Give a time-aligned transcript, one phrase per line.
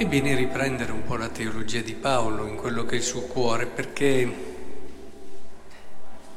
[0.00, 3.20] è bene riprendere un po' la teologia di Paolo in quello che è il suo
[3.20, 4.34] cuore, perché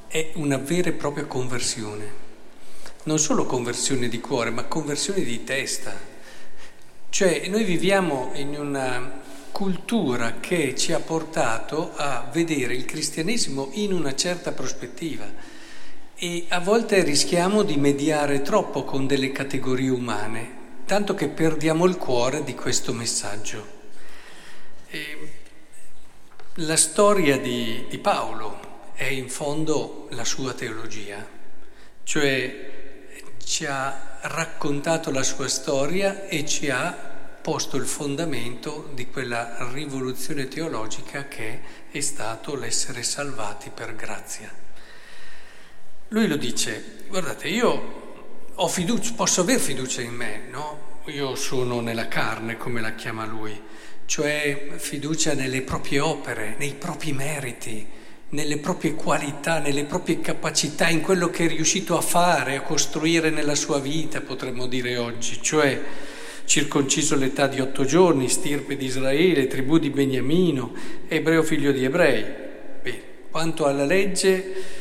[0.06, 2.12] è una vera e propria conversione.
[3.04, 5.98] Non solo conversione di cuore, ma conversione di testa.
[7.08, 9.22] Cioè noi viviamo in una
[9.54, 15.26] cultura che ci ha portato a vedere il cristianesimo in una certa prospettiva
[16.16, 21.98] e a volte rischiamo di mediare troppo con delle categorie umane tanto che perdiamo il
[21.98, 23.82] cuore di questo messaggio.
[24.90, 25.32] E
[26.56, 31.26] la storia di, di Paolo è in fondo la sua teologia,
[32.04, 32.72] cioè
[33.44, 37.12] ci ha raccontato la sua storia e ci ha
[37.42, 41.62] posto il fondamento di quella rivoluzione teologica che
[41.92, 44.50] è stato l'essere salvati per grazia.
[46.10, 48.03] Lui lo dice, guardate, io
[48.68, 50.92] fiducia, posso aver fiducia in me, no?
[51.06, 53.60] Io sono nella carne, come la chiama lui,
[54.06, 57.86] cioè fiducia nelle proprie opere, nei propri meriti,
[58.30, 63.30] nelle proprie qualità, nelle proprie capacità, in quello che è riuscito a fare, a costruire
[63.30, 65.82] nella sua vita, potremmo dire oggi, cioè
[66.46, 70.74] circonciso all'età di otto giorni, stirpe di Israele, tribù di Beniamino,
[71.08, 72.26] ebreo figlio di ebrei.
[72.82, 74.73] Bene, quanto alla legge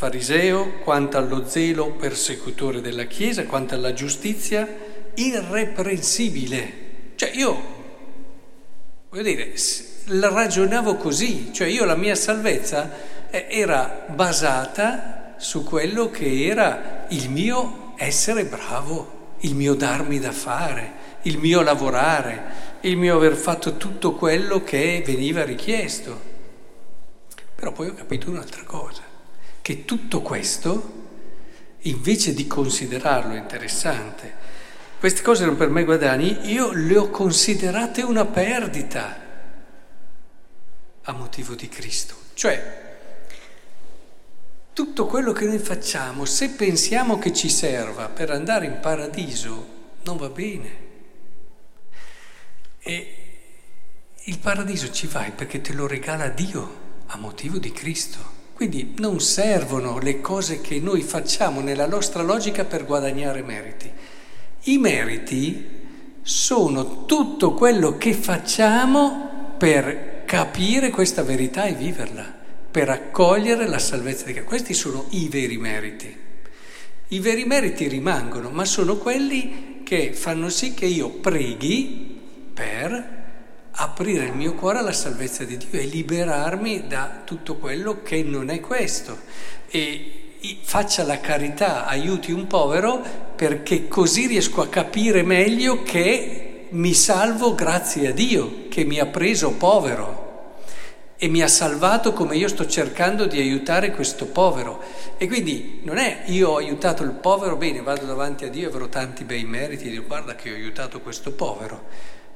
[0.00, 4.66] fariseo, quanto allo zelo persecutore della Chiesa, quanto alla giustizia
[5.12, 7.12] irreprensibile.
[7.16, 7.62] Cioè io,
[9.10, 9.52] voglio dire,
[10.06, 17.28] ragionavo così, cioè io la mia salvezza eh, era basata su quello che era il
[17.28, 20.92] mio essere bravo, il mio darmi da fare,
[21.24, 26.18] il mio lavorare, il mio aver fatto tutto quello che veniva richiesto.
[27.54, 29.09] Però poi ho capito un'altra cosa
[29.70, 30.98] che tutto questo,
[31.82, 34.34] invece di considerarlo interessante,
[34.98, 39.16] queste cose erano per me guadagni, io le ho considerate una perdita
[41.02, 42.16] a motivo di Cristo.
[42.34, 42.98] Cioè,
[44.72, 49.66] tutto quello che noi facciamo, se pensiamo che ci serva per andare in paradiso,
[50.02, 50.88] non va bene.
[52.80, 53.16] E
[54.24, 58.39] il paradiso ci vai perché te lo regala Dio a motivo di Cristo.
[58.60, 63.90] Quindi non servono le cose che noi facciamo nella nostra logica per guadagnare meriti.
[64.64, 65.64] I meriti
[66.20, 72.34] sono tutto quello che facciamo per capire questa verità e viverla,
[72.70, 74.44] per accogliere la salvezza di Dio.
[74.44, 76.14] Questi sono i veri meriti.
[77.08, 82.20] I veri meriti rimangono, ma sono quelli che fanno sì che io preghi
[82.52, 83.19] per
[83.82, 88.50] aprire il mio cuore alla salvezza di Dio e liberarmi da tutto quello che non
[88.50, 89.18] è questo.
[89.70, 90.20] E
[90.62, 93.02] faccia la carità, aiuti un povero
[93.34, 99.06] perché così riesco a capire meglio che mi salvo grazie a Dio che mi ha
[99.06, 100.28] preso povero
[101.16, 104.82] e mi ha salvato come io sto cercando di aiutare questo povero.
[105.16, 108.70] E quindi non è io ho aiutato il povero, bene, vado davanti a Dio e
[108.70, 111.84] avrò tanti bei meriti, dico guarda che ho aiutato questo povero,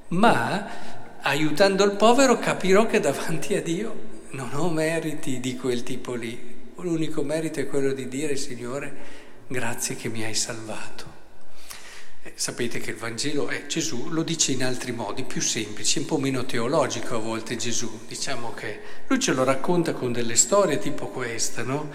[0.08, 6.14] ma aiutando il povero capirò che davanti a Dio non ho meriti di quel tipo
[6.14, 6.52] lì.
[6.76, 8.94] L'unico merito è quello di dire, Signore,
[9.46, 11.12] grazie che mi hai salvato.
[12.24, 16.04] Eh, sapete che il Vangelo è Gesù, lo dice in altri modi, più semplici, un
[16.04, 18.00] po' meno teologico a volte Gesù.
[18.06, 21.90] Diciamo che lui ce lo racconta con delle storie tipo questa, no?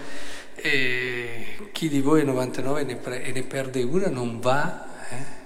[0.56, 4.88] E chi di voi è 99 e ne, e ne perde una non va...
[5.10, 5.39] Eh?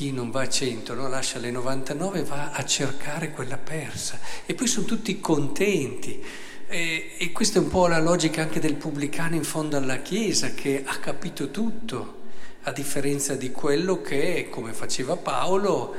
[0.00, 1.08] Chi non va a 100, no?
[1.10, 4.18] lascia le 99 e va a cercare quella persa.
[4.46, 6.24] E poi sono tutti contenti.
[6.66, 10.54] E, e questa è un po' la logica anche del pubblicano in fondo alla Chiesa
[10.54, 12.20] che ha capito tutto,
[12.62, 15.94] a differenza di quello che, come faceva Paolo,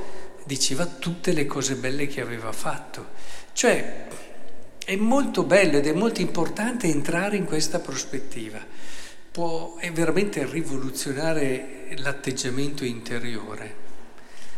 [0.46, 3.10] diceva tutte le cose belle che aveva fatto.
[3.54, 4.08] Cioè,
[4.84, 8.66] è molto bello ed è molto importante entrare in questa prospettiva.
[9.32, 13.90] Può, è veramente rivoluzionare l'atteggiamento interiore.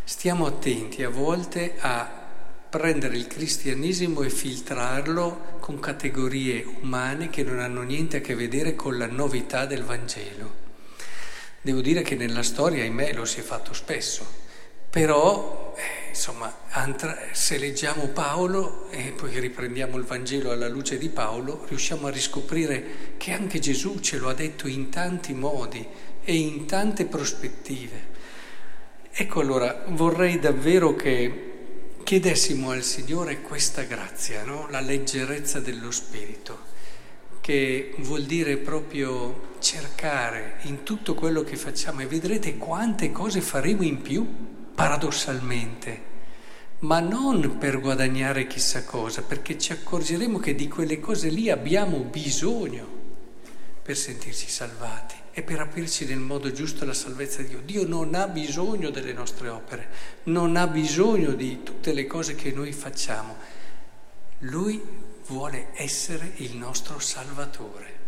[0.05, 2.21] Stiamo attenti a volte a
[2.69, 8.75] prendere il cristianesimo e filtrarlo con categorie umane che non hanno niente a che vedere
[8.75, 10.61] con la novità del Vangelo.
[11.61, 14.27] Devo dire che nella storia, ahimè, lo si è fatto spesso,
[14.89, 16.53] però, eh, insomma,
[17.31, 23.15] se leggiamo Paolo e poi riprendiamo il Vangelo alla luce di Paolo, riusciamo a riscoprire
[23.15, 25.87] che anche Gesù ce lo ha detto in tanti modi
[26.25, 28.12] e in tante prospettive.
[29.15, 31.51] Ecco allora, vorrei davvero che
[32.03, 34.67] chiedessimo al Signore questa grazia, no?
[34.71, 36.57] la leggerezza dello Spirito,
[37.39, 43.83] che vuol dire proprio cercare in tutto quello che facciamo e vedrete quante cose faremo
[43.83, 44.27] in più,
[44.73, 46.01] paradossalmente,
[46.79, 51.99] ma non per guadagnare chissà cosa, perché ci accorgeremo che di quelle cose lì abbiamo
[51.99, 52.87] bisogno
[53.83, 57.61] per sentirci salvati e per aprirci nel modo giusto alla salvezza di Dio.
[57.61, 59.89] Dio non ha bisogno delle nostre opere,
[60.23, 63.35] non ha bisogno di tutte le cose che noi facciamo.
[64.39, 64.81] Lui
[65.27, 68.01] vuole essere il nostro Salvatore.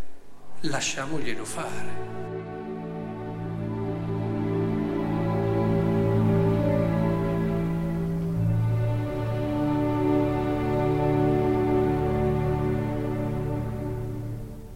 [0.62, 2.85] Lasciamoglielo fare.